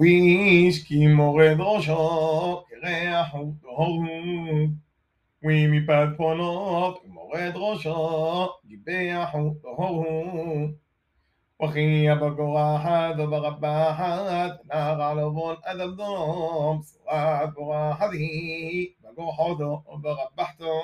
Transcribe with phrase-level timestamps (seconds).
[0.00, 4.02] ויש כי מורד ראשו, קרח וטהור.
[5.44, 10.04] ווי מפאת פונות, מורד ראשו, גיבח וטהור.
[11.62, 20.74] וכי הבגורחת וברבחת, נער על עלבון עד אבדום, שורת בורחת היא, בגורחותו וברבחתו.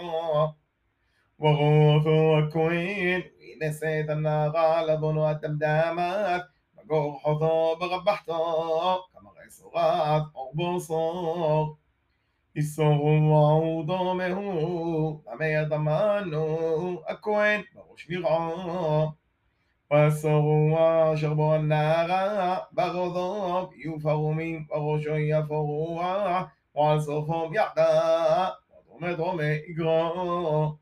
[1.40, 3.20] ורותו הכהן,
[3.60, 6.42] ונשאת הנער על עלבון עד דמדמת,
[6.85, 11.77] הגורחותו ברבחתו, כמרי סורת אור בוסור.
[12.57, 19.11] איסורו עודו מהו, במה אדמנו, הכהן בראש נראו.
[19.90, 20.76] ואסורו
[21.14, 26.03] אשר בו הנערה, ברודו יהיו פרומים, בראשו יפורו,
[26.75, 30.75] ועל סופם יחדה, ודומה דומה יגרו.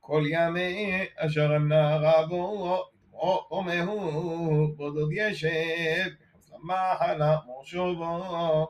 [0.00, 2.78] כל ימי אשר הנערה בו
[3.20, 5.48] עומר הוא עוד ישב,
[6.36, 8.68] מחוץ למחלה מושבו.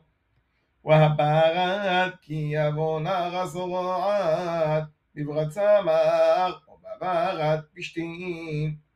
[0.84, 4.82] והבערת כי יבוא יבון הרסורת,
[5.14, 8.90] בברצה מר, ובערת פשתים.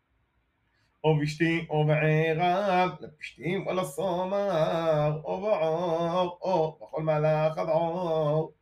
[1.05, 8.53] או בשתים או בערב, לפשתים או לסומר, או בעור, או בכל מלאך עדעור.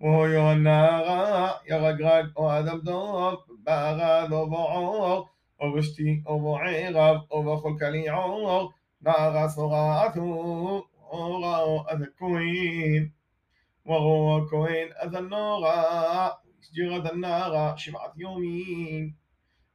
[0.00, 3.34] והיו נערה, ירג רג או אדם דוב,
[4.32, 5.28] או בעור.
[5.60, 8.70] ובשתי ובועריו ובכלכלי עור
[9.02, 13.08] נערס הוראתו עורו אז הכהן
[13.88, 15.64] وروا كوين أذى النار
[16.74, 19.14] جرد النار شمعة يومين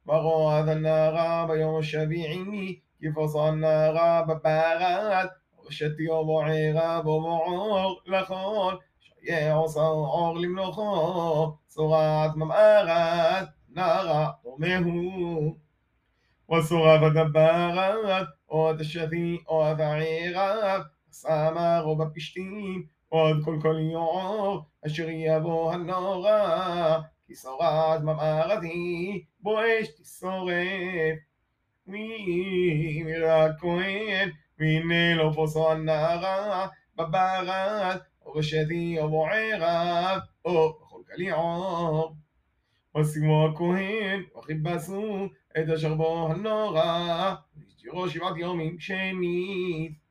[0.06, 1.14] وروا أذى النار
[1.48, 8.74] بيوم الشبيعين كيف صار النار ببارات وشت يوم عيغاب ومعور لخون
[9.06, 11.04] شيع صعور لملوخو
[11.76, 14.08] صغات ممارات نار
[14.44, 15.54] طمهو
[16.50, 25.08] ואסור עבד ברב, עוד השבי, עוד הערב, סמר או בפשתים, עוד כל כל יור, אשר
[25.08, 31.18] יבוא הנורא, כי שורת ממרתי, בואש תשורף.
[31.86, 37.96] מירה כהן, והנה לא פוסו הנערה, בברד,
[38.26, 42.16] או רשתי או בוערת, או בכל כל יור.
[42.94, 45.28] משימו הכהן, וחיפשו
[45.58, 45.96] את אשר
[46.30, 47.34] הנורא,
[47.78, 50.09] ותראו שבעת יומים שנית.